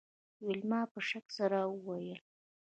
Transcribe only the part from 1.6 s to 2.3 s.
وویل